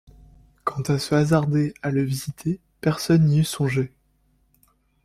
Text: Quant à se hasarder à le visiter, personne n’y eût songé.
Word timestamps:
Quant 0.63 0.81
à 0.87 0.97
se 0.97 1.13
hasarder 1.13 1.75
à 1.83 1.91
le 1.91 2.01
visiter, 2.01 2.59
personne 2.79 3.25
n’y 3.27 3.41
eût 3.41 3.43
songé. 3.43 3.91